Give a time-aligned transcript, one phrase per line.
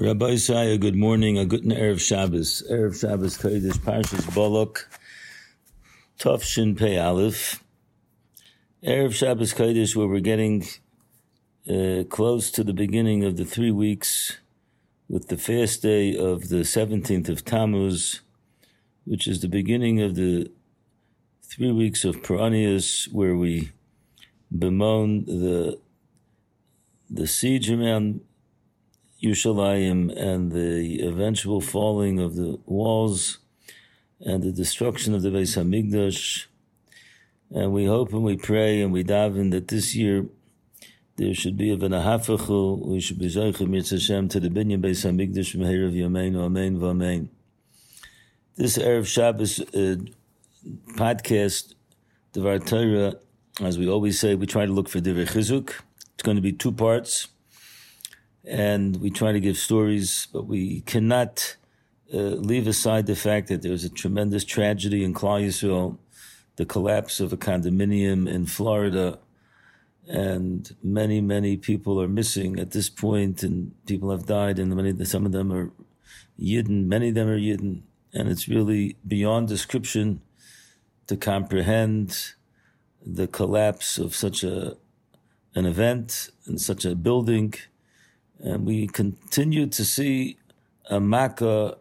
[0.00, 1.36] Rabbi Isaiah, good morning.
[1.36, 2.62] A good Erev Shabbos.
[2.70, 4.88] Erev Shabbos Kodesh Parshas Balak,
[6.18, 7.62] Tov Pei Aleph.
[8.82, 10.64] Erev Shabbos Kodesh, where we're getting
[11.68, 14.38] uh, close to the beginning of the three weeks
[15.06, 18.22] with the fast day of the 17th of Tammuz,
[19.04, 20.50] which is the beginning of the
[21.42, 23.70] three weeks of Peranius, where we
[24.50, 25.78] bemoan the
[27.10, 28.22] the siege around
[29.22, 33.38] Yerushalayim and the eventual falling of the walls
[34.20, 36.46] and the destruction of the Beis Hamikdash.
[37.50, 40.26] And we hope and we pray and we daven that this year
[41.16, 45.54] there should be a v'nahafachu, we should be zoicha mitzvah to the binyan Beis Hamikdash
[45.54, 47.28] Herav Yameinu, Amen v'Amen.
[48.56, 49.96] This Erev Shabbos uh,
[50.94, 51.74] podcast,
[52.32, 53.16] Devar Torah,
[53.60, 55.74] as we always say, we try to look for Divrei Chizuk.
[56.14, 57.28] It's going to be two parts
[58.44, 61.56] and we try to give stories, but we cannot
[62.12, 65.98] uh, leave aside the fact that there was a tremendous tragedy in Klal
[66.56, 69.18] the collapse of a condominium in Florida,
[70.08, 75.04] and many, many people are missing at this point, and people have died, and many,
[75.04, 75.70] some of them are
[76.38, 80.20] Yidden, many of them are Yidden, and it's really beyond description
[81.06, 82.34] to comprehend
[83.04, 84.76] the collapse of such a
[85.54, 87.52] an event and such a building
[88.42, 90.38] and we continue to see
[90.88, 91.76] a Makkah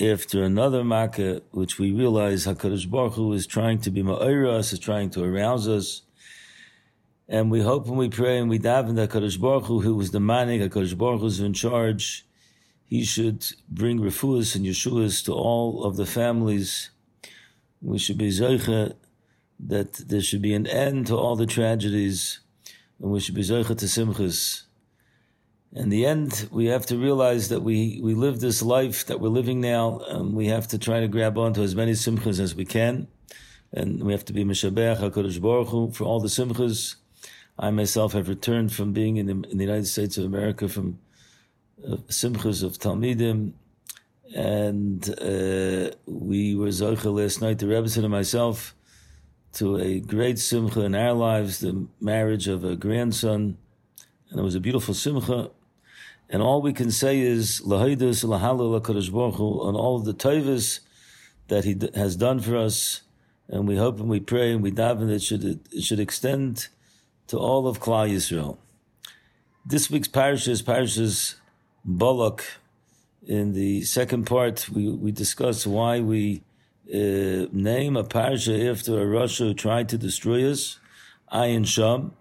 [0.00, 4.78] after another Makkah, which we realize HaKadosh Baruch Hu is trying to be Ma'ira is
[4.78, 6.02] trying to arouse us.
[7.28, 10.10] And we hope and we pray and we daven that HaKadosh Baruch Hu, who was
[10.10, 12.26] the Manik, HaKadosh Baruch Hu is in charge,
[12.84, 16.90] he should bring refuahs and yeshuas to all of the families.
[17.80, 18.94] We should be Zeicha
[19.60, 22.40] that there should be an end to all the tragedies,
[23.00, 24.64] and we should be Zeicha to Simchas
[25.74, 29.28] in the end, we have to realize that we, we live this life that we're
[29.28, 32.64] living now, and we have to try to grab onto as many simchas as we
[32.64, 33.08] can.
[33.72, 36.94] And we have to be Meshabech HaKadosh Baruch Hu for all the simchas.
[37.58, 41.00] I myself have returned from being in the, in the United States of America from
[41.84, 43.54] uh, simchas of Talmidim.
[44.32, 48.76] And uh, we were Zocha last night, the Rebbe and myself,
[49.54, 53.58] to a great simcha in our lives, the marriage of a grandson.
[54.30, 55.50] And it was a beautiful simcha.
[56.28, 60.80] And all we can say is lahaydus lahalal Hakadosh on all of the tovas
[61.48, 63.02] that He has done for us,
[63.48, 66.68] and we hope and we pray and we daven that it should it should extend
[67.26, 68.56] to all of Klal Yisrael.
[69.66, 71.36] This week's parasha is parashas
[71.84, 72.44] Balak.
[73.26, 76.42] In the second part, we we discuss why we
[76.92, 80.78] uh, name a parasha after a Russia who tried to destroy us,
[81.32, 82.12] Ayin Sham.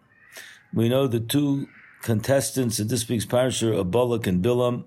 [0.74, 1.68] We know the two
[2.04, 4.86] contestants in this week's parsha are Balak and Bilam.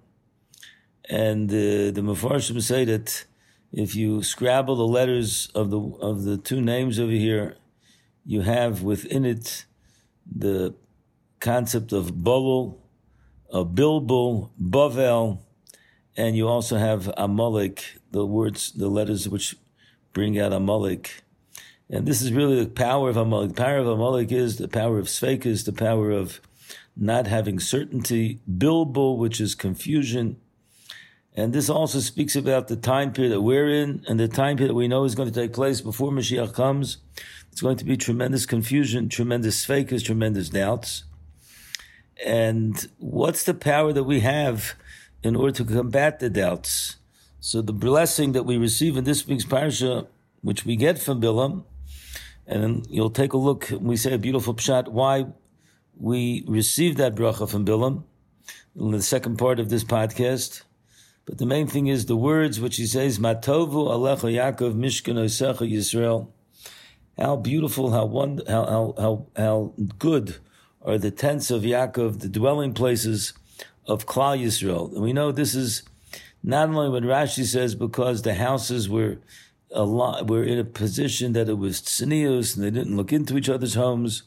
[1.09, 3.25] And uh, the Mefarshim say that
[3.73, 7.57] if you scrabble the letters of the of the two names over here,
[8.25, 9.65] you have within it
[10.25, 10.75] the
[11.41, 12.79] concept of Bulul,
[13.51, 15.39] of Bilbul, Bavel,
[16.17, 19.57] and you also have Amalek, the words, the letters which
[20.13, 21.23] bring out Amalek.
[21.89, 23.51] And this is really the power of Amalek.
[23.51, 26.41] The power of Amalek is the power of Svekas, the power of
[26.97, 30.39] not having certainty, bilbo, which is confusion.
[31.35, 34.71] And this also speaks about the time period that we're in and the time period
[34.71, 36.97] that we know is going to take place before Mashiach comes.
[37.53, 41.05] It's going to be tremendous confusion, tremendous fakas, tremendous doubts.
[42.25, 44.75] And what's the power that we have
[45.23, 46.97] in order to combat the doubts?
[47.41, 50.07] So the blessing that we receive in this week's parasha,
[50.41, 51.65] which we get from Bilam,
[52.47, 55.27] and you'll take a look, we say a beautiful pshat, why
[55.99, 58.05] we received that bracha from Bilam
[58.79, 60.63] in the second part of this podcast.
[61.25, 65.71] But the main thing is the words which he says, Matovu Alecha Yaakov Mishkan Osecha
[65.71, 66.29] Yisrael.
[67.19, 70.37] How beautiful, how, how, how, how, how good
[70.83, 73.33] are the tents of Yaakov, the dwelling places
[73.87, 74.93] of Klal Yisrael.
[74.93, 75.83] And we know this is
[76.43, 79.19] not only what Rashi says because the houses were
[79.73, 83.37] a lot, were in a position that it was tznius and they didn't look into
[83.37, 84.23] each other's homes.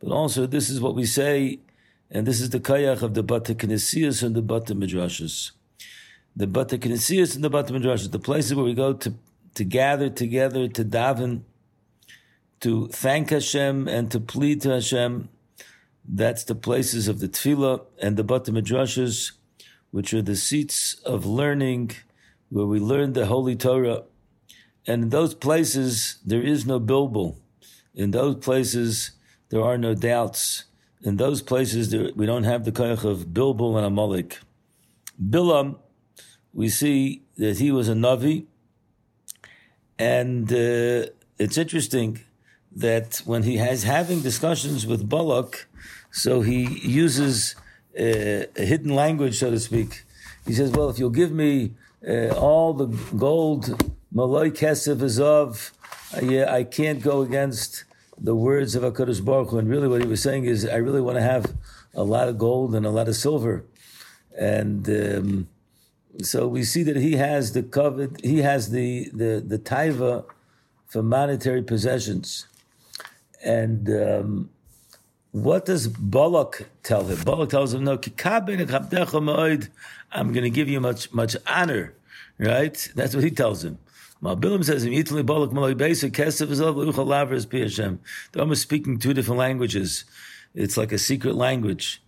[0.00, 1.60] But also, this is what we say,
[2.10, 5.52] and this is the kayach of the Bata Kinesias and the Bata Midrashas.
[6.34, 9.14] The Bata Kinesias and the Bata Midrashas, the places where we go to,
[9.54, 11.42] to gather together, to daven,
[12.60, 15.28] to thank Hashem and to plead to Hashem.
[16.08, 19.32] That's the places of the Tefillah and the Bata Midrashas,
[19.90, 21.92] which are the seats of learning,
[22.50, 24.04] where we learn the Holy Torah.
[24.86, 27.36] And in those places, there is no bilbul.
[27.94, 29.12] In those places,
[29.56, 30.64] there are no doubts.
[31.02, 34.38] In those places, there, we don't have the koyach of Bilbul and Amalek.
[35.32, 35.78] Bilam,
[36.52, 38.44] we see that he was a Navi,
[39.98, 41.06] and uh,
[41.38, 42.20] it's interesting
[42.86, 45.66] that when he has having discussions with Balak,
[46.10, 47.54] so he uses
[47.98, 50.04] uh, a hidden language, so to speak.
[50.46, 51.52] He says, "Well, if you'll give me
[52.06, 52.88] uh, all the
[53.26, 53.62] gold,
[54.12, 55.72] Malay Kesef is of,
[56.14, 57.84] uh, yeah, I can't go against
[58.18, 61.00] the words of Hakadosh Baruch Hu." And really, what he was saying is, I really
[61.00, 61.54] want to have
[61.94, 63.64] a lot of gold and a lot of silver,
[64.38, 64.88] and.
[64.88, 65.48] Um,
[66.22, 70.24] so we see that he has the covet, he has the the the taiva
[70.86, 72.46] for monetary possessions,
[73.44, 74.50] and um,
[75.32, 77.22] what does Balak tell him?
[77.24, 77.98] Balak tells him, "No,
[80.12, 81.94] I'm going to give you much much honor."
[82.38, 82.88] Right?
[82.94, 83.78] That's what he tells him.
[84.22, 84.84] Bilam says,
[88.32, 90.04] They're almost speaking two different languages.
[90.54, 92.02] It's like a secret language.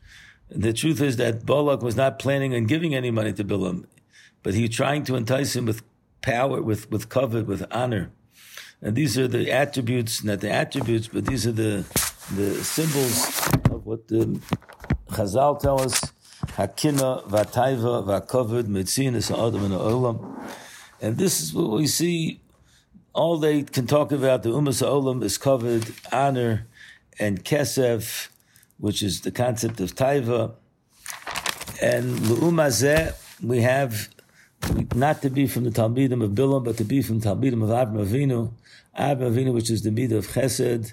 [0.50, 3.84] The truth is that Balak was not planning on giving any money to Bilam
[4.43, 5.82] but he's trying to entice him with
[6.22, 8.11] power, with with covet, with honor.
[8.81, 11.84] And these are the attributes, not the attributes, but these are the
[12.34, 13.26] the symbols
[13.70, 14.40] of what the
[15.11, 16.00] Chazal tell us:
[16.56, 20.38] Hakina, Vataiva, Vakovid, Metzinas, Adam, and Olam.
[21.00, 22.41] And this is what we see.
[23.15, 26.67] All they can talk about the Umas Olam is covered honor
[27.19, 28.29] and Kesef,
[28.79, 30.53] which is the concept of Taiva.
[31.81, 34.09] And Lu'umazeh, we have
[34.95, 37.97] not to be from the Talmidim of Bilam, but to be from Talmidim of Abraham
[37.97, 38.53] Avinu,
[38.97, 40.93] Abraham Avinu, which is the midah of Chesed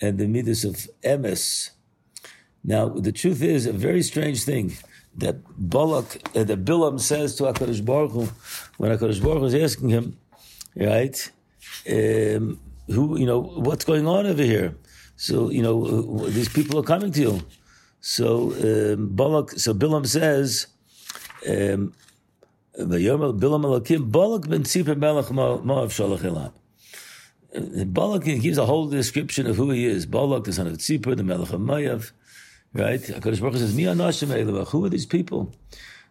[0.00, 1.70] and the midas of Emes.
[2.62, 4.76] Now, the truth is a very strange thing
[5.18, 8.28] that Balak, uh, that Bilam says to Hakadosh Baruch Hu,
[8.78, 10.18] when Hakadosh Baruch Hu is asking him,
[10.76, 11.30] right,
[11.88, 14.76] um, who you know what's going on over here?
[15.16, 17.42] So you know uh, these people are coming to you.
[18.00, 18.52] So
[18.94, 20.68] um, Balak, so Bilam says.
[21.48, 21.92] Um,
[22.78, 26.52] Balak ben Tzipor Melech Moav Shalach.
[27.92, 30.06] Balak gives a whole description of who he is.
[30.06, 32.12] Balak, the son of Tzipor, the Melech of
[32.78, 33.00] right?
[33.00, 35.52] HaKadosh Baruch Hu says, Mi anashim who are these people?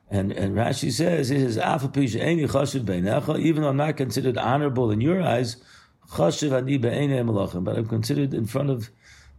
[0.10, 1.58] And, and Rashi says, he says,
[3.46, 5.58] even though I'm not considered honorable in your eyes,
[6.12, 8.90] chashiv ani malachim, but I'm considered in front of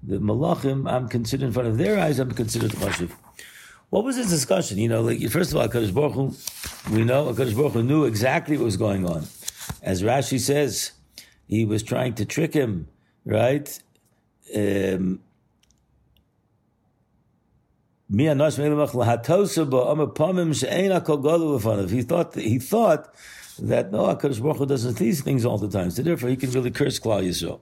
[0.02, 3.12] the malachim, I'm considered in front of their eyes, I'm considered chashiv.
[3.90, 4.76] What was this discussion?
[4.76, 8.04] You know, like first of all, Hakadosh Baruch Hu, we know Hakadosh Baruch Hu knew
[8.04, 9.26] exactly what was going on.
[9.82, 10.92] As Rashi says,
[11.46, 12.88] he was trying to trick him,
[13.24, 13.66] right?
[14.54, 15.20] Um,
[18.10, 18.54] he thought
[22.34, 23.14] he thought
[23.58, 26.50] that no, Hakadosh Baruch Hu doesn't these things all the time, so therefore he can
[26.52, 27.60] really curse Klal Yisrael.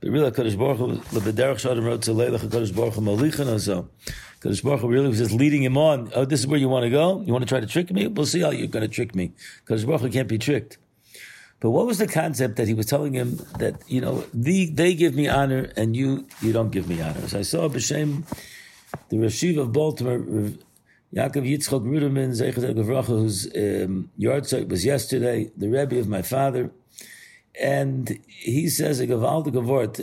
[0.00, 3.88] But really, Hakadosh Baruch Hu, Lebederach Shadim wrote to Leilach Hakadosh Baruch Hu Malichan so.
[4.34, 6.10] Because Baruch Hu really was just leading him on.
[6.14, 7.20] Oh, this is where you want to go?
[7.20, 8.06] You want to try to trick me?
[8.06, 9.32] We'll see how you're going to trick me.
[9.60, 10.78] Because Baruch Hu can't be tricked.
[11.60, 14.94] But what was the concept that he was telling him that, you know, the, they
[14.94, 17.28] give me honor and you, you don't give me honor?
[17.28, 18.24] So I saw B'Shem,
[19.08, 20.18] the Rashiv of Baltimore,
[21.14, 26.70] Yaakov Yitzchok Ruderman, Zeichet Gavracha, whose um, yahrzeit was yesterday, the Rebbe of my father.
[27.60, 29.98] And he says a Gavort,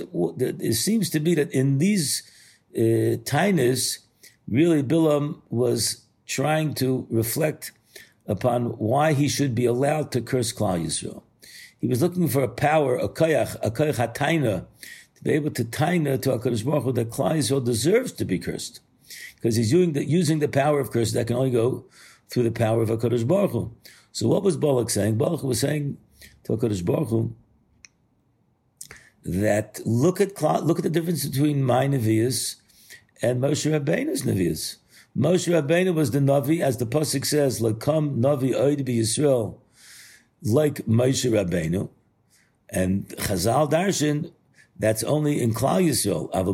[0.61, 2.23] it seems to be that in these
[2.75, 3.99] uh, tainas,
[4.49, 7.71] really Bilam was trying to reflect
[8.27, 11.23] upon why he should be allowed to curse Klal Yisrael.
[11.79, 14.65] He was looking for a power, a koyach, a koyach hataina,
[15.15, 18.37] to be able to taina to HaKadosh Baruch Hu that Klal Yisrael deserves to be
[18.37, 18.81] cursed.
[19.35, 21.85] Because he's using the, using the power of curse that can only go
[22.29, 23.71] through the power of HaKadosh Baruch Hu.
[24.11, 25.17] So what was Balak saying?
[25.17, 25.97] Balak was saying
[26.43, 27.35] to HaKadosh Baruch Hu
[29.23, 32.55] that look at, look at the difference between my Nevi'as
[33.21, 34.77] and Moshe Rabbeinu's Navi's.
[35.17, 39.57] Moshe Rabbeinu was the Navi, as the Pasuk says, Lakam Navi Oid be Yisrael,
[40.43, 41.89] like Moshe Rabbeinu.
[42.69, 44.31] And Chazal Darshan,
[44.77, 46.29] that's only in Klal Yisrael.
[46.35, 46.53] Ava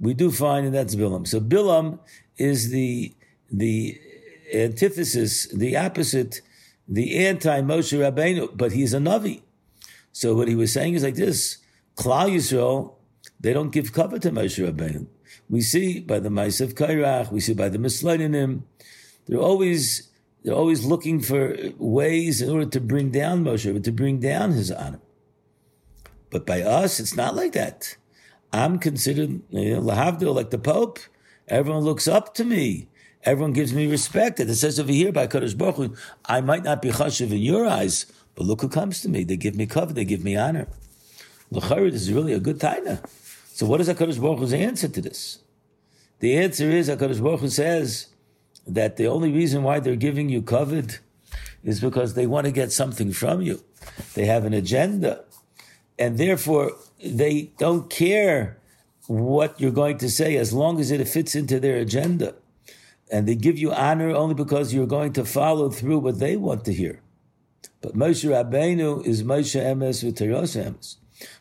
[0.00, 1.26] we do find, and that's Bilam.
[1.26, 1.98] So Bilam
[2.36, 3.14] is the,
[3.50, 4.00] the
[4.52, 6.40] antithesis, the opposite,
[6.88, 9.42] the anti-Moshe Rabbeinu, but he's a Navi.
[10.12, 11.58] So what he was saying is like this,
[11.96, 12.94] Klal Yisrael
[13.40, 15.06] they don't give cover to Moshe Rabbeinu.
[15.50, 18.62] We see by the Mice of Kairach, we see by the Misleininim,
[19.26, 20.08] they're always
[20.42, 24.70] they're always looking for ways in order to bring down Moshe, to bring down his
[24.70, 25.00] honor.
[26.30, 27.96] But by us, it's not like that.
[28.54, 31.00] I'm considered lahavdil, like the Pope.
[31.48, 32.88] Everyone looks up to me.
[33.24, 34.38] Everyone gives me respect.
[34.38, 37.38] And it says over here by Kadosh Baruch Hu, I might not be chashiv in
[37.38, 38.06] your eyes,
[38.36, 39.24] but look who comes to me.
[39.24, 39.92] They give me cover.
[39.92, 40.68] They give me honor.
[41.50, 43.04] L'chayr, this is really a good taina.
[43.48, 45.40] So what is HaKadosh Baruch Hu's answer to this?
[46.20, 48.06] The answer is HaKadosh Baruch Hu says
[48.68, 51.00] that the only reason why they're giving you covet
[51.64, 53.64] is because they want to get something from you.
[54.14, 55.24] They have an agenda.
[55.98, 56.72] And therefore,
[57.04, 58.58] they don't care
[59.06, 62.34] what you're going to say as long as it fits into their agenda.
[63.12, 66.64] And they give you honor only because you're going to follow through what they want
[66.64, 67.00] to hear.
[67.80, 70.96] But Moshe Rabbeinu is Moshe Emes with Teros Emes.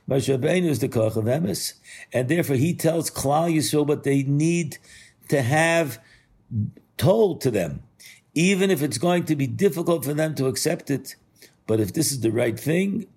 [0.10, 1.74] Moshe Rabbeinu is the Koch of Emes.
[2.12, 4.77] And therefore he tells Klal Yisrael what they need
[5.29, 6.00] to have
[6.98, 7.82] told to them,
[8.34, 11.15] even if it's going to be difficult for them to accept it.
[11.65, 13.08] But if this is the right thing,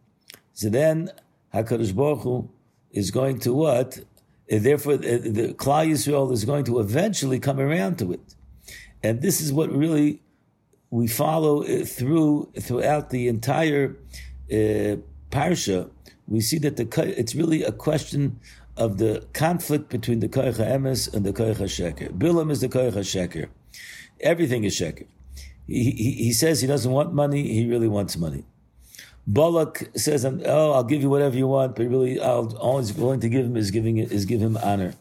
[0.55, 1.11] so then
[1.63, 2.49] HaKadosh Baruch Hu
[2.91, 3.99] is going to what?
[4.49, 8.35] And therefore, the Klal Yisrael is going to eventually come around to it.
[9.03, 10.23] And this is what really
[10.91, 13.97] we follow through throughout the entire
[14.51, 14.97] uh,
[15.31, 15.91] parsha.
[16.29, 18.39] We see that the it's really a question
[18.77, 22.17] of the conflict between the koich emes and the koich sheker.
[22.17, 23.49] Bilam is the koich sheker.
[24.21, 25.07] Everything is sheker.
[25.67, 27.43] He, he, he, says he doesn't want money.
[27.53, 28.45] He really wants money.
[29.27, 32.93] Balak says, um, "Oh, I'll give you whatever you want, but really, I'll all he's
[32.93, 34.95] willing to give him is giving is give him honor."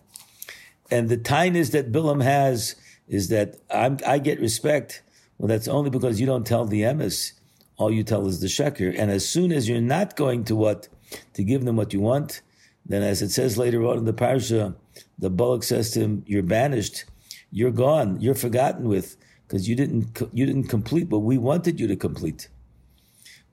[0.89, 2.75] And the tiness that Bilam has
[3.07, 5.03] is that I'm, i get respect.
[5.37, 7.33] Well, that's only because you don't tell the emes.
[7.77, 8.95] All you tell is the sheker.
[8.97, 10.87] And as soon as you're not going to what
[11.33, 12.41] to give them what you want,
[12.85, 14.75] then as it says later on in the parsha,
[15.19, 17.05] the Balak says to him, "You're banished.
[17.51, 18.19] You're gone.
[18.21, 19.17] You're forgotten with
[19.47, 22.49] because you didn't you didn't complete what we wanted you to complete."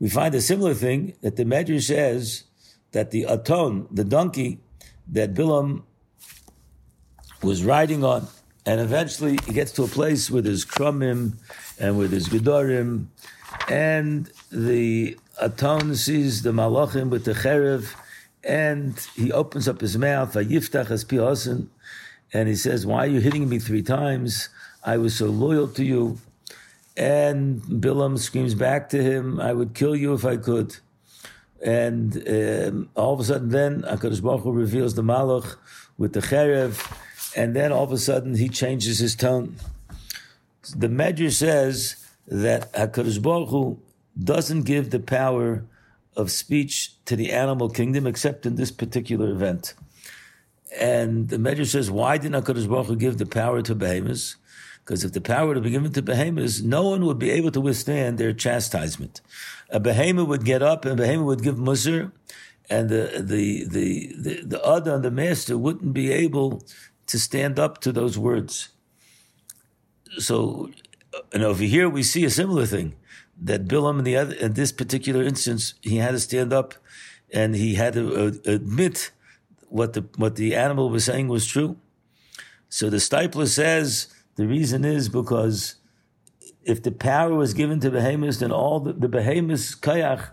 [0.03, 2.43] We find a similar thing that the Medrash says
[2.91, 4.59] that the aton, the donkey
[5.07, 5.85] that Bilam
[7.41, 8.27] was riding on,
[8.67, 11.35] and eventually he gets to a place with his krumim
[11.79, 13.07] and with his gedorim,
[13.69, 17.95] and the aton sees the malachim with the cherev,
[18.43, 21.05] and he opens up his mouth, yiftach as
[22.33, 24.49] and he says, "Why are you hitting me three times?
[24.83, 26.19] I was so loyal to you."
[26.97, 30.77] And Bilam screams back to him, I would kill you if I could.
[31.65, 35.57] And um, all of a sudden, then HaKadosh Baruch Hu reveals the Malach
[35.97, 36.75] with the Cherev,
[37.37, 39.57] and then all of a sudden he changes his tone.
[40.77, 41.97] The Medrash says
[42.27, 43.79] that HaKadosh Baruch Hu
[44.23, 45.65] doesn't give the power
[46.17, 49.75] of speech to the animal kingdom except in this particular event.
[50.79, 54.37] And the Medrash says, why did HaKadosh Baruch Hu give the power to behemoths?
[54.85, 57.61] Because if the power would be given to behemoths, no one would be able to
[57.61, 59.21] withstand their chastisement.
[59.71, 62.11] A behemoth would get up and a behemoth would give musr,
[62.69, 66.65] and the the the the, the other and the master wouldn't be able
[67.07, 68.71] to stand up to those words.
[70.19, 70.71] So,
[71.33, 72.95] and over here we see a similar thing
[73.41, 76.75] that Bilam in the other in this particular instance he had to stand up
[77.33, 79.13] and he had to uh, admit
[79.69, 81.77] what the what the animal was saying was true.
[82.69, 85.77] So the Steipler says the reason is because
[86.65, 90.31] if the power was given to behemoths, then all the, the behemoths kayach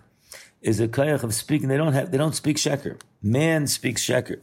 [0.62, 1.70] is a kayach of speaking.
[1.70, 3.00] They don't have, they don't speak sheker.
[3.22, 4.40] Man speaks sheker.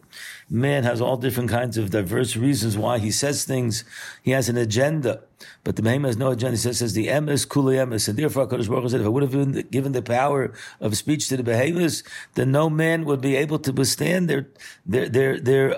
[0.51, 3.85] Man has all different kinds of diverse reasons why he says things.
[4.23, 5.23] He has an agenda,
[5.65, 6.53] but the behemoth has no agenda.
[6.53, 9.23] He says, says the emes kuli emes, and therefore Hakadosh Baruch said, if I would
[9.23, 12.03] have the, given the power of speech to the behemoths,
[12.35, 14.49] then no man would be able to withstand their
[14.85, 15.77] their their their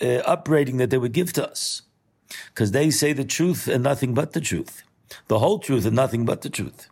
[0.00, 1.82] uh, upbraiding that they would give to us
[2.48, 4.82] because they say the truth and nothing but the truth,
[5.28, 6.88] the whole truth and nothing but the truth.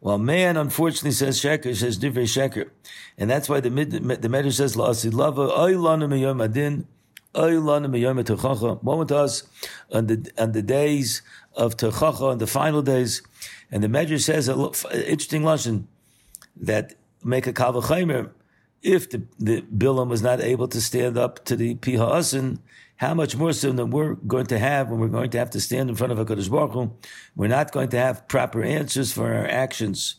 [0.00, 2.70] Well, man unfortunately says sheker, says divrei sheker,
[3.16, 6.86] and that's why the the Medrash says la'asid lava oylanu miyom adin
[7.34, 8.82] oylanu miyom techacha.
[8.82, 9.44] Moment us
[9.90, 11.22] on the on the days
[11.54, 13.22] of techacha, on the final days,
[13.70, 14.60] and the Medrash says an
[14.92, 15.88] interesting lesson
[16.54, 18.30] that make a kavachaymer
[18.82, 22.54] if the, the Bilam was not able to stand up to the Piha
[22.96, 25.60] how much more so than we're going to have when we're going to have to
[25.60, 26.92] stand in front of HaKadosh Baruch Hu,
[27.34, 30.16] we're not going to have proper answers for our actions.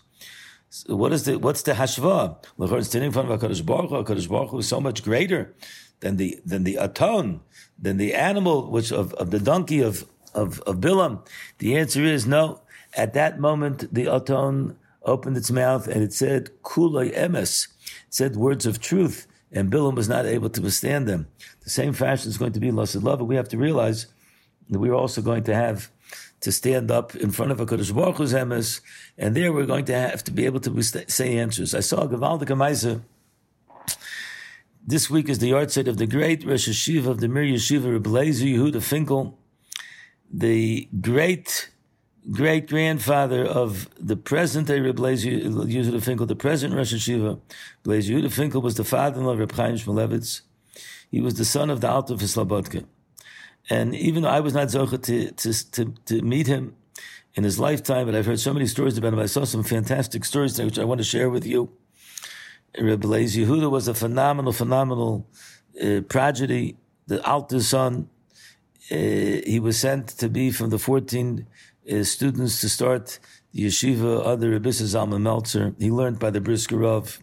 [0.69, 2.43] So what is the, what's the hashva?
[2.83, 5.53] Standing in front of HaKadosh Baruch Hu, HaKadosh Baruch Hu is so much greater
[6.01, 7.41] than the, than the aton,
[7.79, 11.25] than the animal, which of, of the donkey of, of, of Bilam.
[11.59, 12.61] The answer is no.
[12.93, 17.69] At that moment, the aton opened its mouth and it said, kulay emes.
[18.07, 21.27] It said words of truth and Bilam was not able to withstand them.
[21.65, 23.23] The same fashion is going to be in Lasad Lava.
[23.23, 24.07] We have to realize
[24.69, 25.91] that we're also going to have
[26.41, 28.81] to stand up in front of a Kodesh Baruch Hu's emes,
[29.17, 31.73] and there we're going to have to be able to say answers.
[31.73, 33.01] I saw Gavaldik Amaisa.
[34.85, 38.09] This week is the yahrzeit of the great Rosh Yeshiva of the Mir Yeshiva, Rebbe
[38.09, 39.35] Yehuda Finkel,
[40.31, 41.71] the great
[42.31, 47.39] great grandfather of the present day Yehuda Finkel, the present Rosh Yeshiva.
[47.81, 50.41] Blaise Yehuda Finkel was the father-in-law of Reb Chaim Shmulevitz.
[51.11, 52.85] He was the son of the Alter of Slobodka.
[53.69, 56.75] And even though I was not zocha to, to, to, to meet him
[57.35, 59.19] in his lifetime, but I've heard so many stories about him.
[59.19, 61.69] I saw some fantastic stories which I want to share with you.
[62.79, 65.27] Rabbi Leis Yehuda was a phenomenal, phenomenal
[65.81, 66.77] uh, prodigy.
[67.07, 68.09] The Alter son,
[68.91, 71.45] uh, he was sent to be from the 14
[71.91, 73.19] uh, students to start
[73.53, 75.75] the yeshiva under Rabbi Zalman Meltzer.
[75.79, 77.21] He learned by the Brisker Rav.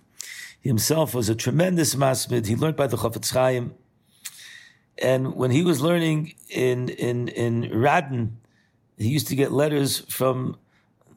[0.63, 2.47] Himself was a tremendous masmid.
[2.47, 3.75] He learned by the Chafetz Chaim.
[4.99, 8.33] And when he was learning in, in, in Radin,
[8.97, 10.57] he used to get letters from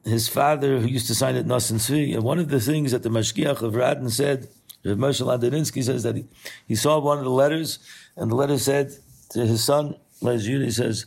[0.03, 2.15] his father who used to sign it Nasan Tzvi.
[2.15, 4.47] And one of the things that the Mashgiach of Radin said,
[4.83, 6.25] Rav Moshe Ladaninsky says that he,
[6.67, 7.79] he saw one of the letters,
[8.15, 8.91] and the letter said
[9.31, 11.05] to his son, he says,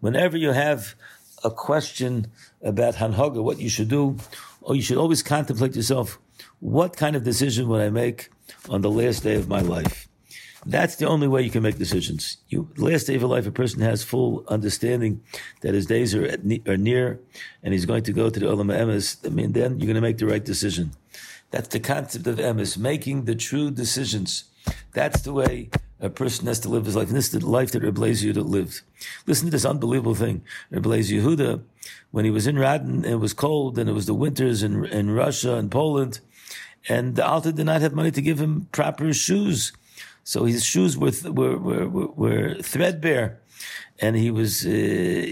[0.00, 0.94] whenever you have
[1.42, 2.30] a question
[2.62, 4.16] about Hanhaga, what you should do,
[4.60, 6.18] or you should always contemplate yourself,
[6.60, 8.30] what kind of decision would I make
[8.68, 10.08] on the last day of my life?
[10.66, 12.36] That's the only way you can make decisions.
[12.50, 15.22] You, last day of your life, a person has full understanding
[15.62, 16.36] that his days are,
[16.66, 17.18] are near
[17.62, 19.24] and he's going to go to the Olam Emes.
[19.24, 20.92] I mean, then you're going to make the right decision.
[21.50, 24.44] That's the concept of Emes, making the true decisions.
[24.92, 27.08] That's the way a person has to live his life.
[27.08, 28.82] And this is the life that Rebbe Yehuda lived.
[29.26, 30.42] Listen to this unbelievable thing.
[30.70, 31.62] Rebbe Yehuda,
[32.10, 35.10] when he was in Radin, it was cold and it was the winters in, in
[35.10, 36.20] Russia and Poland,
[36.88, 39.72] and the Alta did not have money to give him proper shoes.
[40.24, 43.40] So his shoes were were were, were threadbare,
[43.98, 45.26] and he was uh,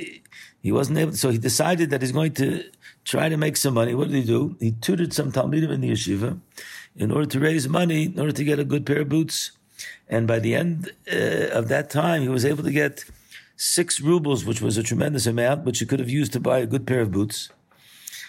[0.61, 1.13] he wasn't able.
[1.13, 2.65] So he decided that he's going to
[3.05, 3.95] try to make some money.
[3.95, 4.57] What did he do?
[4.61, 6.39] He tutored some talmidim in the yeshiva
[6.97, 9.53] in order to raise money, in order to get a good pair of boots.
[10.09, 13.05] And by the end uh, of that time, he was able to get
[13.57, 16.67] six rubles, which was a tremendous amount, which he could have used to buy a
[16.67, 17.51] good pair of boots.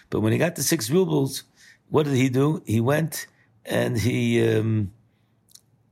[0.10, 1.44] But when he got the six rubles,
[1.90, 2.62] what did he do?
[2.66, 3.28] He went
[3.66, 4.92] and he um,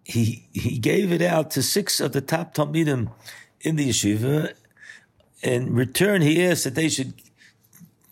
[0.04, 3.12] he he gave it out to six of the top talmidim
[3.62, 4.54] in the yeshiva.
[5.44, 7.14] In return, he asked that they should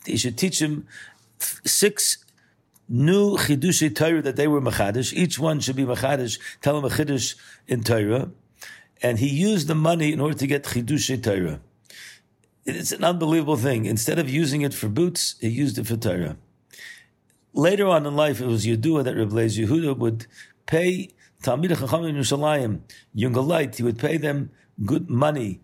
[0.06, 0.88] he should teach him
[1.40, 2.18] six
[2.88, 5.14] new chidushi Torah that they were machadish.
[5.14, 6.40] Each one should be machadish.
[6.62, 7.36] Tell him a chiddush
[7.68, 8.30] in Torah,
[9.02, 11.60] and he used the money in order to get chidushi Torah.
[12.66, 13.86] It's an unbelievable thing.
[13.86, 16.36] Instead of using it for boots, he used it for Torah.
[17.56, 20.28] Later on in life, it was Yedua that Reb Yehuda would
[20.66, 22.82] pay Talmid Chacham in Yerushalayim,
[23.14, 24.52] younger light, he would pay them
[24.84, 25.62] good money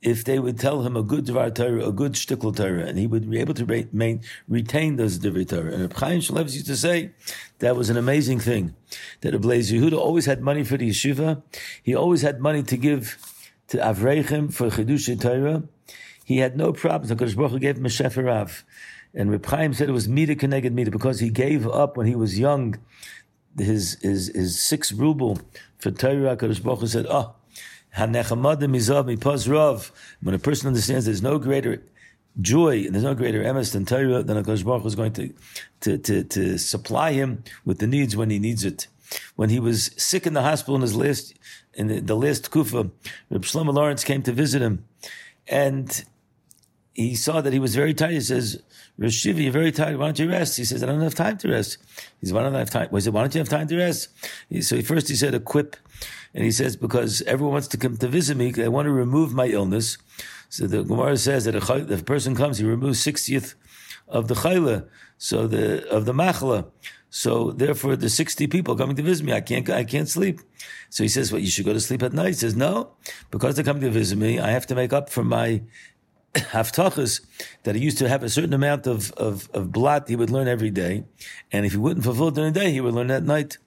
[0.00, 3.06] if they would tell him a good Dvar Torah, a good Shtickle Torah, and he
[3.06, 5.72] would be able to re- retain those Dvar Torah.
[5.72, 7.10] And Reb Chaim Shmulevitz used to say
[7.58, 8.74] that was an amazing thing.
[9.20, 11.42] That Reb Yehuda always had money for the yeshiva.
[11.82, 13.18] He always had money to give
[13.68, 15.64] to Avrechim for Chidush Torah.
[16.24, 17.12] He had no problems.
[17.12, 18.24] HaKadosh Baruch Hu gave him a Shefer
[19.16, 22.14] And Reb Chaim said it was Mida connected Mida because he gave up when he
[22.14, 22.78] was young
[23.58, 25.38] his his his six ruble
[25.78, 27.34] for Torah, Kadosh Baruch Hu said, ah, "Oh,
[27.96, 31.82] hanechamadim izav mipaz rav." When a person understands there's no greater
[32.40, 35.32] joy and there's no greater emes than Torah, then Kadosh Baruch Hu is going to,
[35.80, 38.88] to to to supply him with the needs when he needs it.
[39.36, 41.34] When he was sick in the hospital in his last
[41.74, 42.90] in the, the last kufa,
[43.30, 44.84] Reb Shlomo Lorincz came to visit him,
[45.46, 46.04] and
[46.96, 48.12] he saw that he was very tired.
[48.12, 48.62] He says,
[48.98, 49.98] Rashiva, you're very tired.
[49.98, 50.56] Why don't you rest?
[50.56, 51.76] He says, I don't have time to rest.
[52.20, 52.88] He says, Why don't I have time?
[52.90, 54.08] Well, he said, Why don't you have time to rest?
[54.48, 55.76] He, so first he said a quip.
[56.32, 58.50] And he says, Because everyone wants to come to visit me.
[58.50, 59.98] They want to remove my illness.
[60.48, 63.56] So the Gemara says that if a person comes, he removes 60th
[64.08, 66.70] of the chayla, so the, of the machla.
[67.10, 70.40] So therefore, the 60 people coming to visit me, I can't, I can't sleep.
[70.88, 72.28] So he says, well, you should go to sleep at night.
[72.28, 72.92] He says, no,
[73.30, 75.62] because they're coming to visit me, I have to make up for my
[76.36, 77.20] haftachas
[77.64, 80.48] that he used to have a certain amount of, of, of blot he would learn
[80.48, 81.04] every day.
[81.52, 83.58] And if he wouldn't fulfill it during the day, he would learn at night.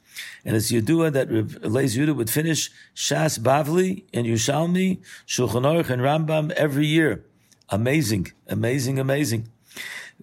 [0.44, 6.02] And it's Yedua that Leis Yudah would finish Shas Bavli and Yushalmi, Shulchan Aruch and
[6.02, 7.26] Rambam every year.
[7.70, 9.50] Amazing, amazing, amazing.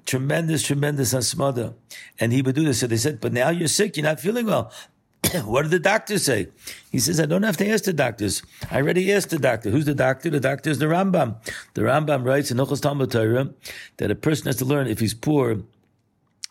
[0.05, 1.75] Tremendous, tremendous asmada.
[2.19, 2.81] And he would do this.
[2.81, 4.73] So they said, but now you're sick, you're not feeling well.
[5.45, 6.49] what did the doctor say?
[6.91, 8.43] He says, I don't have to ask the doctors.
[8.71, 9.71] I already asked the doctor.
[9.71, 10.31] Who's the doctor?
[10.31, 11.37] The doctor is the Rambam.
[11.75, 13.51] The Rambam writes in Ochos Talmud Torah
[13.99, 15.63] that a person has to learn if he's poor,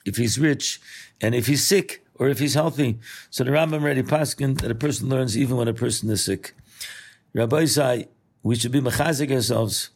[0.06, 0.80] if he's rich,
[1.22, 3.00] and if he's sick, or if he's healthy.
[3.30, 6.54] So the Rambam already paskin that a person learns even when a person is sick.
[7.34, 8.08] Rabbi say
[8.44, 9.90] we should be mechazik ourselves.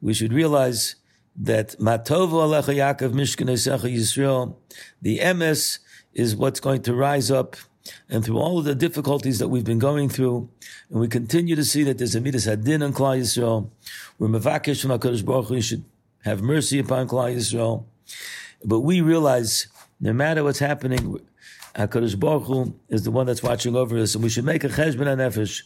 [0.00, 0.96] We should realize
[1.36, 4.56] that Matovu Alecha Yaakov Mishkan Yisrael,
[5.00, 5.78] the emes
[6.12, 7.56] is what's going to rise up
[8.08, 10.48] and through all of the difficulties that we've been going through,
[10.90, 13.70] and we continue to see that there's a midas hadin on Klal Yisrael,
[14.18, 15.84] we're mevakesh from HaKadosh Baruch Hu, should
[16.24, 17.84] have mercy upon Klal Yisrael.
[18.64, 19.68] But we realize,
[20.00, 21.20] no matter what's happening,
[21.74, 24.68] HaKadosh Baruch Hu is the one that's watching over us, and we should make a
[24.68, 25.62] cheshbon nefesh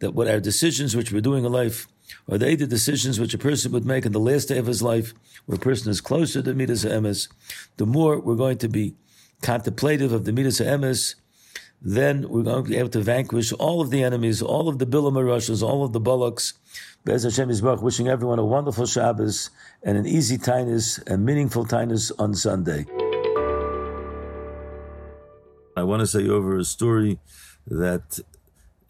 [0.00, 1.86] that what our decisions which we're doing in life
[2.28, 4.82] are they the decisions which a person would make in the last day of his
[4.82, 5.14] life,
[5.46, 7.28] where a person is closer to Midas Emes,
[7.76, 8.94] the more we're going to be
[9.42, 11.14] contemplative of the Midas Emes,
[11.82, 14.86] then we're going to be able to vanquish all of the enemies, all of the
[14.86, 16.54] Bilam all of the Bullocks.
[17.04, 19.50] Bez Hashem Yisbarach, wishing everyone a wonderful Shabbos
[19.82, 22.86] and an easy tinus and meaningful tinus on Sunday.
[25.76, 27.18] I want to say over a story
[27.66, 28.18] that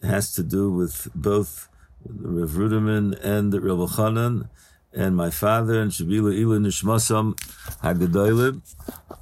[0.02, 1.68] has to do with both
[2.08, 4.48] Rav Ruderman and Rav Chanan
[4.92, 7.36] and my father and Shabila Ila Nishmasam
[7.82, 8.62] Hagadolim,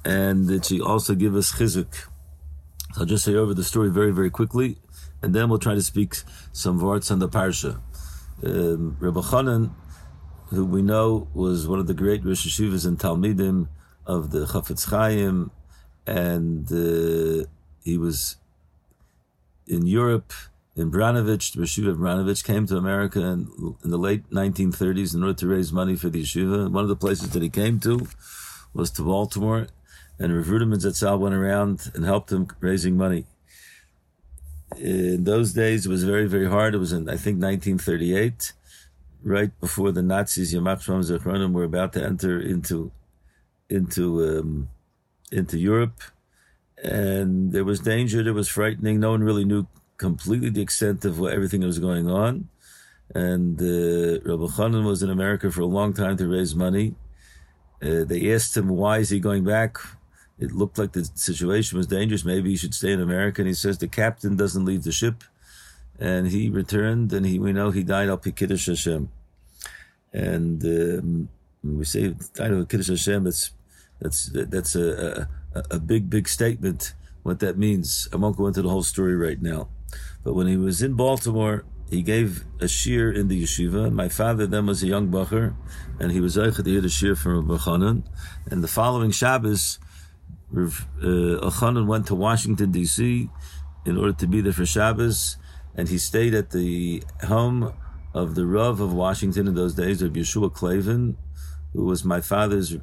[0.05, 2.07] and that she also give us chizuk.
[2.95, 4.77] So I'll just say over the story very, very quickly,
[5.21, 6.15] and then we'll try to speak
[6.53, 7.81] some words on the parsha.
[8.41, 9.71] Um, Rabbi Chanan,
[10.47, 13.67] who we know was one of the great Rosh Hashivas and Talmidim
[14.05, 15.51] of the Chafetz Chaim,
[16.07, 17.45] and uh,
[17.83, 18.37] he was
[19.67, 20.31] in Europe
[20.77, 25.33] in Branovich, the Yeshiva Branovich came to America in, in, the late 1930s in order
[25.33, 26.71] to raise money for the yeshiva.
[26.71, 28.07] One of the places that he came to
[28.73, 29.67] was to Baltimore,
[30.19, 33.25] and Rav Ruderman Zatzal went around and helped him raising money.
[34.77, 36.73] In those days, it was very, very hard.
[36.73, 38.53] It was in, I think, 1938,
[39.23, 42.91] right before the Nazis, Yamach Shvam Zechronim, were about to enter into
[43.69, 44.69] into um,
[45.31, 46.01] into Europe,
[46.83, 48.23] and there was danger.
[48.23, 48.99] There was frightening.
[48.99, 52.49] No one really knew completely the extent of what, everything that was going on.
[53.13, 56.95] And uh, Rabbi Chanan was in America for a long time to raise money.
[57.81, 59.77] Uh, they asked him, why is he going back?
[60.37, 62.25] It looked like the situation was dangerous.
[62.25, 63.41] Maybe he should stay in America.
[63.41, 65.23] And he says the captain doesn't leave the ship.
[65.97, 69.09] And he returned, and he we know he died al Kiddush Hashem.
[70.11, 71.29] And um,
[71.63, 73.23] we say died al Kiddush Hashem.
[73.23, 73.51] That's
[74.01, 76.93] that's that's a, a a big big statement.
[77.23, 79.69] What that means, I won't go into the whole story right now.
[80.23, 83.91] But when he was in Baltimore, he gave a shir in the yeshiva.
[83.91, 85.55] My father then was a young bacher,
[85.99, 88.03] and he was able to hear the shir from Rabbi Chanan.
[88.51, 89.79] And the following Shabbos,
[90.55, 93.29] Rav uh, went to Washington D.C.
[93.85, 95.37] in order to be there for Shabbos,
[95.75, 97.73] and he stayed at the home
[98.13, 101.17] of the Rav of Washington in those days, of Yehoshua Klavan,
[101.73, 102.77] who was my father's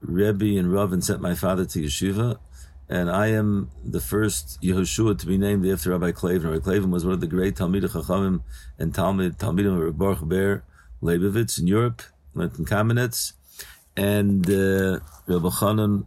[0.00, 2.38] Rebbe and Rav, and sent my father to yeshiva
[2.88, 6.50] and I am the first Yehoshua to be named after Rabbi Klavan.
[6.50, 8.42] Rabbi Klavan was one of the great Talmid Chachamim
[8.78, 10.64] and Talmid Talmidim of Baruch Ber
[11.02, 12.02] Leibovitz in Europe,
[12.34, 13.34] went in Kamenetz,
[13.96, 16.06] and uh, Rabbi Chanan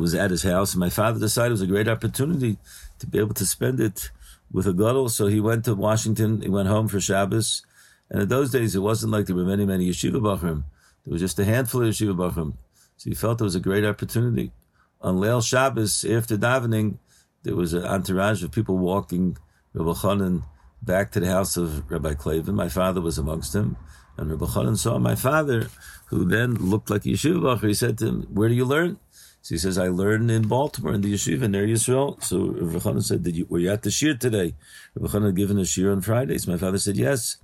[0.00, 0.72] was at his house.
[0.72, 2.56] And my father decided it was a great opportunity
[2.98, 4.10] to be able to spend it
[4.50, 5.08] with a gadol.
[5.08, 6.42] So he went to Washington.
[6.42, 7.62] He went home for Shabbos.
[8.10, 10.64] And in those days, it wasn't like there were many, many yeshiva bachrim.
[11.04, 12.54] There was just a handful of yeshiva bachrim.
[12.96, 14.52] So he felt it was a great opportunity
[15.00, 16.98] on Leil Shabbos after davening,
[17.42, 19.38] there was an entourage of people walking
[19.72, 20.42] Rabbi Chanan
[20.82, 22.54] back to the house of Rabbi Klavan.
[22.54, 23.76] My father was amongst them,
[24.16, 25.68] and Rabbi Chanan saw my father,
[26.06, 28.98] who then looked like a yeshiva He said to him, "Where do you learn?"
[29.42, 33.02] So he says, "I learned in Baltimore in the yeshiva Ner Yisrael." So Rabbi Chanan
[33.02, 34.54] said, "Did you were you at the shir today?"
[34.94, 36.46] Rabbi Chanan had given a shir on Fridays.
[36.46, 37.36] My father said, "Yes."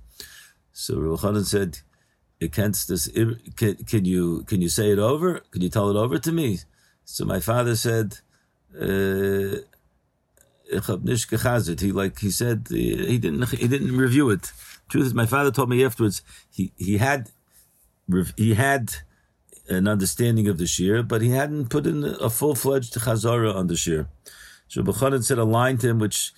[0.73, 1.79] So Rabbi Chanan said,
[2.39, 3.07] "Against this,
[3.55, 5.41] can, can you can you say it over?
[5.51, 6.59] Can you tell it over to me?"
[7.05, 8.19] So my father said,
[8.79, 9.63] uh,
[10.69, 14.51] he like he said he didn't he didn't review it.
[14.89, 17.29] Truth is, my father told me afterwards he he had
[18.35, 18.95] he had
[19.69, 23.67] an understanding of the shir, but he hadn't put in a full fledged chazara on
[23.67, 24.07] the shir.
[24.67, 26.33] So Bechadin said a line to him which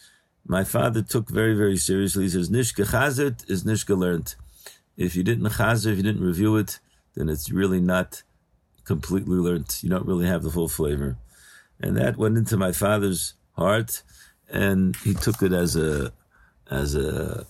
[0.46, 2.24] my father took very very seriously.
[2.24, 4.36] He says nishka chazit is nishka learned.
[4.98, 6.80] If you didn't chazer, if you didn't review it,
[7.16, 8.24] then it's really not
[8.84, 9.78] completely learned.
[9.82, 11.18] You don't really have the full flavor.
[11.80, 14.04] And that went into my father's heart,
[14.50, 16.12] and he took it as a
[16.70, 17.46] as a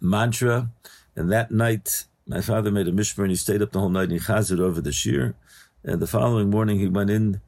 [0.00, 0.70] mantra.
[1.16, 4.04] And that night, my father made a mishmer, and he stayed up the whole night
[4.04, 5.34] and he chazed over the shir.
[5.84, 7.40] And the following morning, he went in.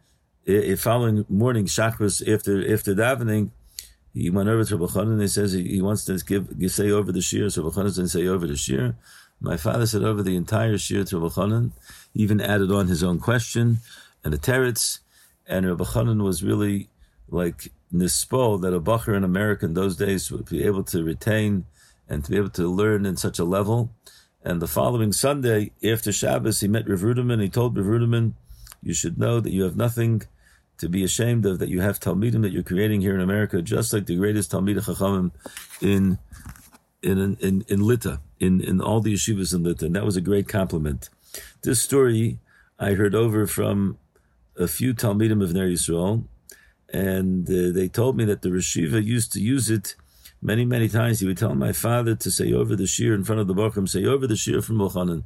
[0.45, 3.51] The following morning, chakras after after davening,
[4.13, 7.13] he went over to Rabbi and he says he, he wants to give say over
[7.13, 7.49] the shir.
[7.49, 8.95] So Rabbi didn't say over the shir.
[9.41, 11.69] My father said over the entire shir to Rabbi
[12.13, 13.79] even added on his own question
[14.23, 14.99] and the teretz.
[15.47, 16.91] And Rabbi Chanan was really
[17.29, 21.65] like nispo that a bacher in America in those days would be able to retain
[22.07, 23.91] and to be able to learn in such a level.
[24.47, 27.41] And the following Sunday, after Shabbos, he met Rav Ruderman.
[27.41, 28.35] He told Rav Ruderman,
[28.83, 30.23] you should know that you have nothing
[30.77, 33.95] to be ashamed of, that you have Talmidim that you're creating here in America, just
[33.95, 35.31] like the greatest Talmid Chachamim
[35.81, 36.19] in,
[37.03, 39.87] in, in, in Lita, in, in all the yeshivas in Lita.
[39.87, 41.09] And that was a great compliment.
[41.63, 42.39] This story
[42.79, 43.97] I heard over from
[44.57, 46.25] a few Talmidim of Ner Yisrael,
[46.93, 49.97] and uh, they told me that the Rashiva used to use it
[50.45, 53.41] many, many times he would tell my father to say over the shir in front
[53.41, 55.25] of the Bochum, say over the shir from Mochanan.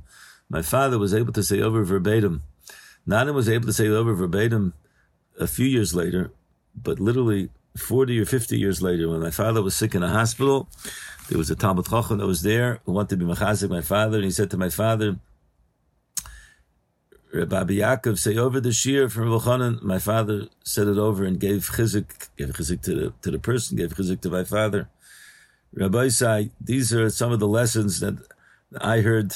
[0.49, 2.43] My father was able to say over verbatim.
[3.05, 4.75] Nana was able to say over verbatim
[5.39, 6.31] a few years later,
[6.75, 10.69] but literally 40 or 50 years later, when my father was sick in a hospital,
[11.29, 14.17] there was a Talmud Chacham that was there who wanted to be machazik my father,
[14.17, 15.17] and he said to my father,
[17.33, 21.71] Rabbi Yaakov, say over the shir from Rabbi My father said it over and gave
[21.73, 24.89] chizik, gave chizik to the, to the person, gave chizik to my father.
[25.75, 28.17] Rabbi Sai, these are some of the lessons that
[28.81, 29.35] I heard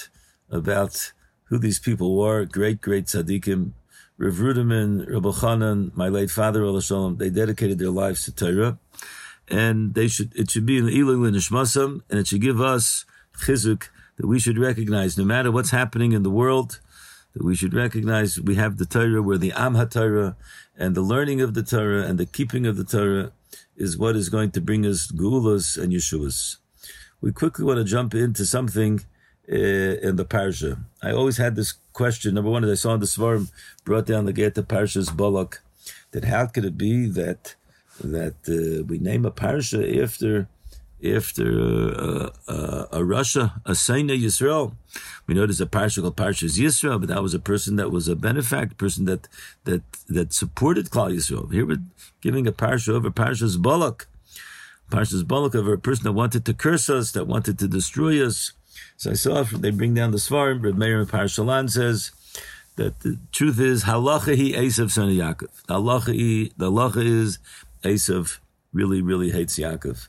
[0.51, 1.13] about
[1.45, 2.47] who these people were.
[2.47, 3.73] Great, great tzaddikim.
[4.17, 6.65] Rav Ruderman, Rabbi Chanan, my late father,
[7.17, 8.79] they dedicated their lives to Torah.
[9.49, 13.05] And they should, it should be the Ilang Nishmasam, and it should give us
[13.45, 16.81] chizuk that we should recognize no matter what's happening in the world,
[17.35, 20.37] that we should recognize we have the Torah, we're the Am HaTorah,
[20.77, 23.33] and the learning of the Torah and the keeping of the Torah
[23.77, 26.57] is what is going to bring us Gulas and Yeshuas.
[27.21, 29.01] We quickly want to jump into something
[29.51, 30.85] uh, in the Parsha.
[31.03, 32.35] I always had this question.
[32.35, 33.51] Number one, as I saw in the Svarm,
[33.85, 35.61] brought down the Geta Parsha's Balak,
[36.13, 37.55] that how could it be that
[38.03, 40.49] that uh, we name a Parsha after
[41.05, 44.75] after uh, uh, a Russia, a Saina Yisrael.
[45.27, 48.09] We know there's a parsha called Parshas Yisrael, but that was a person that was
[48.09, 49.29] a benefactor, person that
[49.65, 51.53] that that supported Klal Yisrael.
[51.53, 51.83] Here we're
[52.21, 54.07] giving a parsha over Parshas Balak,
[54.91, 58.53] Parshas Balak over a person that wanted to curse us, that wanted to destroy us.
[58.97, 60.63] So I saw they bring down the Svarim.
[60.63, 62.13] Reb Meir Parshalan says
[62.77, 65.65] that the truth is halacha he Esav son of Yaakov.
[65.67, 67.39] Halacha the halacha is
[67.83, 68.39] Esav
[68.73, 70.09] really really hates Yaakov.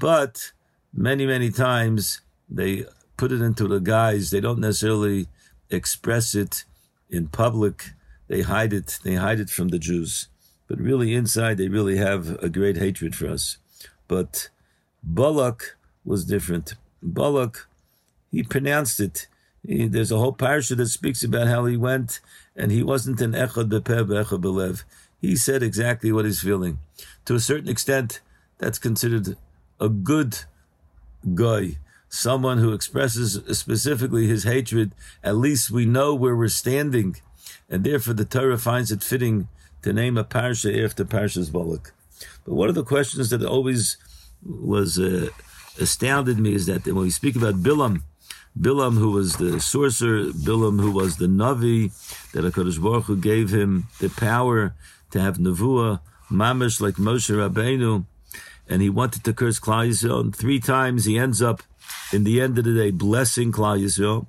[0.00, 0.52] But
[0.94, 2.86] many, many times they
[3.18, 4.30] put it into the guise.
[4.30, 5.28] They don't necessarily
[5.68, 6.64] express it
[7.10, 7.90] in public.
[8.26, 8.98] They hide it.
[9.04, 10.28] They hide it from the Jews.
[10.68, 13.58] But really, inside, they really have a great hatred for us.
[14.08, 14.48] But
[15.02, 16.74] Balak was different.
[17.02, 17.66] Balak,
[18.30, 19.26] he pronounced it.
[19.66, 22.20] He, there's a whole parasha that speaks about how he went
[22.56, 24.84] and he wasn't an echad bepeh echad belev.
[25.20, 26.78] He said exactly what he's feeling.
[27.26, 28.20] To a certain extent,
[28.56, 29.36] that's considered
[29.80, 30.44] a good
[31.34, 34.92] guy, someone who expresses specifically his hatred,
[35.24, 37.16] at least we know where we're standing.
[37.68, 39.48] And therefore the Torah finds it fitting
[39.82, 41.92] to name a parsha after Parshas Balak.
[42.44, 43.96] But one of the questions that always
[44.44, 45.28] was uh,
[45.78, 48.02] astounded me is that when we speak about Bilam,
[48.58, 51.92] Bilam, who was the sorcerer, Bilam, who was the Navi,
[52.32, 54.74] that HaKadosh Baruch Hu gave him the power
[55.12, 58.04] to have Nevuah, Mamish, like Moshe Rabbeinu,
[58.68, 60.20] and he wanted to curse Klal Yisrael.
[60.20, 61.62] And three times he ends up,
[62.12, 64.26] in the end of the day, blessing Klal Yisrael.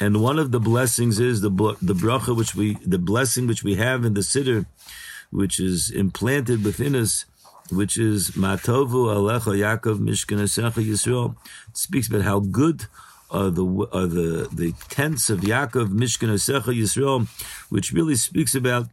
[0.00, 1.50] And one of the blessings is the
[1.82, 4.66] the bracha which we, the blessing which we have in the siddur,
[5.30, 7.24] which is implanted within us,
[7.70, 11.34] which is Matovu Alecha Yaakov Mishkan Asecha Yisrael.
[11.70, 12.86] It speaks about how good
[13.30, 17.26] are the are the the tents of Yaakov Mishkan Asecha Yisrael,
[17.68, 18.88] which really speaks about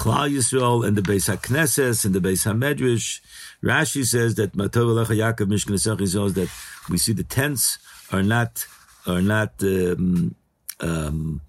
[0.00, 3.20] Klal Yisrael and the Beis Haknesses and the Beis Hamedrash
[3.62, 6.48] Rashi says that Matov Alecha Yaakov Mishkan that
[6.88, 7.78] we see the tents
[8.10, 8.66] are not
[9.06, 10.34] are not um,
[10.80, 11.42] um,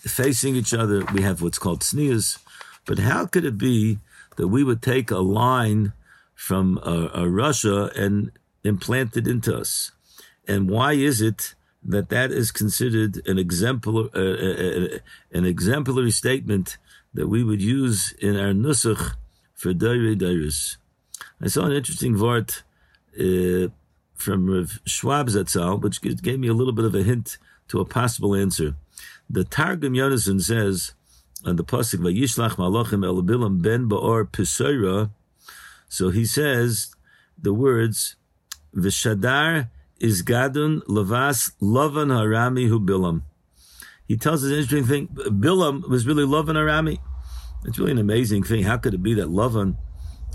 [0.00, 1.04] facing each other.
[1.14, 2.38] We have what's called sneers.
[2.84, 4.00] But how could it be
[4.38, 5.92] that we would take a line
[6.34, 8.32] from uh, Russia and
[8.64, 9.92] implant it into us?
[10.48, 11.54] And why is it
[11.84, 14.98] that that is considered an exemplar, uh, uh, uh
[15.30, 16.76] an exemplary statement
[17.14, 19.16] that we would use in our nusach
[19.54, 20.76] for Daire Dairis?
[21.40, 22.62] I saw an interesting vart
[23.18, 23.70] uh,
[24.14, 27.84] from Rav Schwab Zatzal, which gave me a little bit of a hint to a
[27.84, 28.74] possible answer.
[29.28, 30.92] The Targum Yonason says
[31.44, 35.10] on the pasuk Vayishlach Malachim El Bilam Ben Baor Pisoira.
[35.88, 36.94] So he says
[37.40, 38.16] the words
[38.74, 39.68] V'Shadar
[40.00, 43.22] is Gadun Lavas Lavan Harami Hu Bilam.
[44.06, 45.08] He tells us an interesting thing.
[45.08, 46.98] Bilam was really Lavan Harami.
[47.64, 48.64] It's really an amazing thing.
[48.64, 49.76] How could it be that Lavan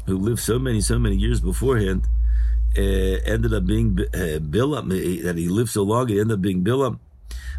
[0.10, 2.08] who lived so many, so many years beforehand,
[2.78, 4.90] uh, ended up being uh, Bilam,
[5.24, 7.00] that he lived so long, he ended up being Bilam.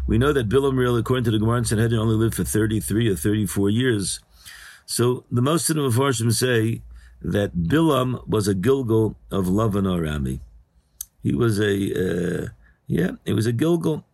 [0.05, 3.09] We know that Bilam, really, according to the Gemara in Sanhedrin, only lived for 33
[3.09, 4.19] or 34 years.
[4.85, 6.81] So the most of the Mepharshim say
[7.21, 10.41] that Bilam was a Gilgal of Lavan Arami.
[11.23, 12.47] He was a, uh,
[12.87, 14.05] yeah, he was a Gilgal.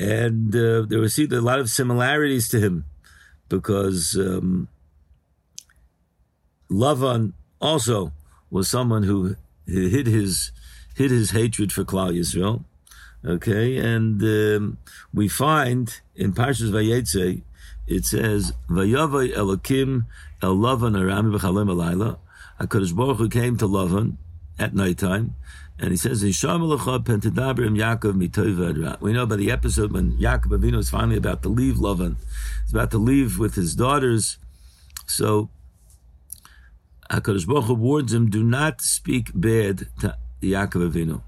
[0.00, 2.86] And uh, there was a lot of similarities to him
[3.50, 4.68] because um,
[6.70, 8.12] Lavan also
[8.50, 9.36] was someone who
[9.66, 10.52] hid his
[10.96, 12.64] hid his hatred for Klal Yisrael.
[13.22, 14.78] Okay, and um,
[15.12, 17.42] we find in Parshas Vayetze
[17.86, 20.06] it says Vayavay Elokim
[20.40, 22.18] El Lavan Arami B'Chalem Alayla.
[22.58, 24.16] Hakadosh Baruch Hu came to Lavan
[24.58, 25.34] at nighttime.
[25.82, 26.60] And he says, We know
[29.26, 32.16] by the episode when Yaakov Avinu is finally about to leave Lavan,
[32.64, 34.36] he's about to leave with his daughters.
[35.06, 35.48] So
[37.10, 41.22] HaKadosh Baruch Hu warns him, do not speak bad to Yaakov Avinu.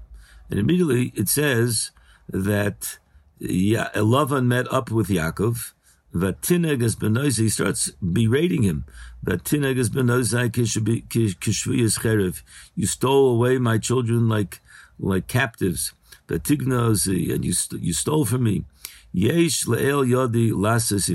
[0.51, 1.89] And immediately it says
[2.29, 2.99] that
[3.41, 5.73] Lavan met up with Yaakov,
[6.13, 8.85] Vatineg as Benoizai starts berating him.
[9.25, 12.43] Vatineg as Benoizai kishviyas cherev.
[12.75, 14.61] You stole away my children like
[14.99, 15.93] like captives.
[16.27, 18.65] Vatignozi, and you you stole from me.
[19.11, 21.09] Yesh le'el yodi lasas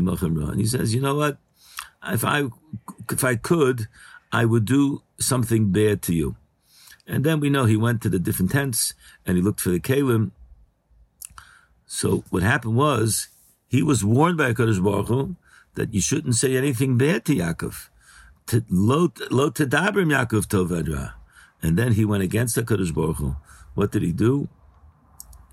[0.50, 1.38] And he says, you know what?
[2.04, 2.44] If I
[3.10, 3.86] if I could,
[4.32, 6.36] I would do something bad to you.
[7.06, 9.80] And then we know he went to the different tents and he looked for the
[9.80, 10.32] kalim.
[11.86, 13.28] So what happened was
[13.68, 15.36] he was warned by Hakadosh Baruch Hu
[15.74, 17.90] that you shouldn't say anything bad to Yaakov.
[18.70, 21.12] Lo tadabrim Yaakov.
[21.62, 23.36] And then he went against Hakadosh Baruch Hu.
[23.74, 24.48] What did he do?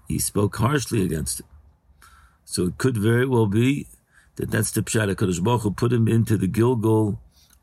[0.07, 1.45] He spoke harshly against it.
[2.45, 3.87] So it could very well be
[4.37, 7.17] that that's the pshat Hakadosh Baruch Hu put him into the gilgul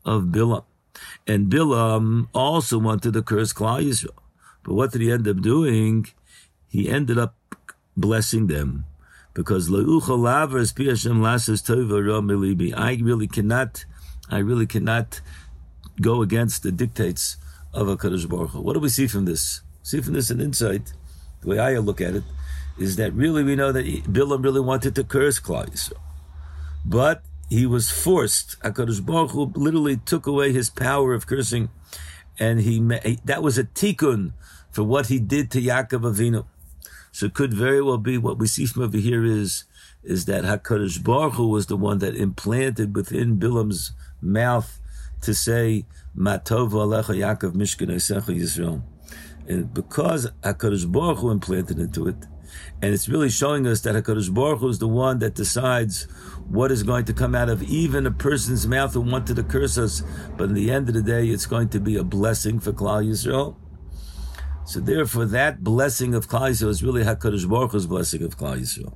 [0.05, 0.65] of Bilam.
[1.25, 4.11] And Bilam also wanted to curse Klal Yisrael.
[4.63, 6.07] But what did he end up doing?
[6.69, 7.35] He ended up
[7.97, 8.85] blessing them
[9.33, 9.77] because I
[13.01, 13.85] really cannot,
[14.29, 15.21] I really cannot
[16.01, 17.37] go against the dictates
[17.73, 18.61] of Hakadosh Baruch Hu.
[18.61, 19.61] What do we see from this?
[19.81, 20.93] See from this an insight.
[21.41, 22.23] The way I look at it
[22.77, 25.93] is that really we know that Bilam really wanted to curse Klal
[26.85, 28.59] but he was forced.
[28.61, 31.69] Hakadosh Baruch Hu literally took away his power of cursing,
[32.39, 32.79] and he
[33.25, 34.33] that was a tikkun
[34.71, 36.45] for what he did to Yaakov Avinu.
[37.13, 39.65] So it could very well be what we see from over here is
[40.03, 44.79] is that Hakadosh Baruch Hu was the one that implanted within Bilam's mouth
[45.21, 45.85] to say
[46.17, 48.81] Matov Alecha Yaakov Mishkenosecha Yisrael,
[49.47, 52.25] and because Hakadosh Baruch Hu implanted into it,
[52.81, 56.07] and it's really showing us that Hakadosh Baruch Hu is the one that decides
[56.49, 59.77] what is going to come out of even a person's mouth who wanted to curse
[59.77, 60.01] us,
[60.35, 63.07] but in the end of the day, it's going to be a blessing for Klal
[63.07, 63.55] Yisrael.
[64.65, 68.59] So therefore, that blessing of Klal Yisrael is really Hakadosh Baruch Hu's blessing of Klal
[68.59, 68.95] Yisrael,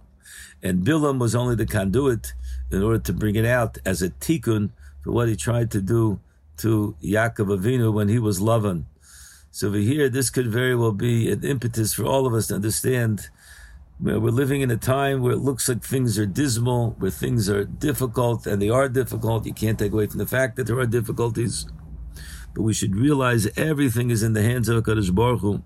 [0.63, 2.33] and Bilam was only the conduit
[2.71, 4.71] in order to bring it out as a tikkun
[5.03, 6.19] for what he tried to do
[6.57, 8.85] to Yaakov Avinu when he was Lavan.
[9.51, 12.55] So over here, this could very well be an impetus for all of us to
[12.55, 13.29] understand
[13.99, 17.65] we're living in a time where it looks like things are dismal, where things are
[17.65, 19.47] difficult, and they are difficult.
[19.47, 21.65] You can't take away from the fact that there are difficulties.
[22.57, 25.61] But we should realize everything is in the hands of HaKadosh Baruch Hu.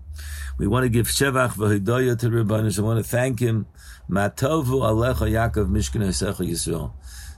[0.57, 2.77] We want to give Shevach v'Hidayah to Rabbanus.
[2.77, 3.65] I want to thank him.
[4.09, 6.91] Matovu Alecha Yaakov Mishkenosecha Yisrael.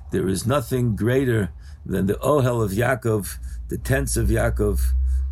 [0.09, 1.51] There is nothing greater
[1.85, 3.37] than the Ohel of Yaakov,
[3.67, 4.81] the tents of Yaakov.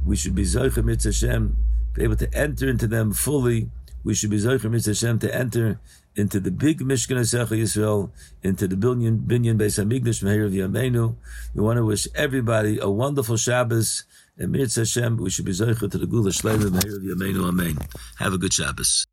[0.06, 1.58] We should be Zoichem Hashem,
[1.96, 3.72] be able to enter into them fully.
[4.04, 5.80] We should be Zoichem Hashem to enter
[6.16, 8.12] into the big Mishkenosecha Yisrael,
[8.44, 11.16] into the billion binyan Beis Hamikdash of Yameinu.
[11.56, 14.04] We want to wish everybody a wonderful Shabbos.
[14.42, 17.48] And Mirz Hashem, we should be Zoicha to the Geulah Shleimah of.
[17.48, 17.78] Amen.
[18.18, 19.06] Have a good Shabbos.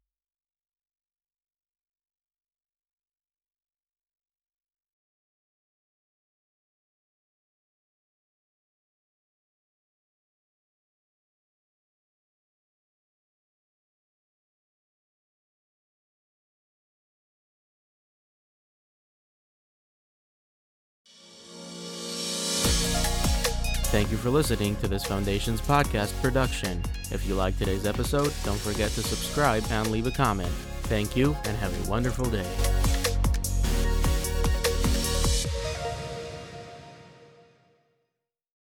[24.29, 26.83] For listening to this Foundation's podcast production.
[27.11, 30.51] If you like today's episode, don't forget to subscribe and leave a comment.
[30.83, 32.98] Thank you and have a wonderful day.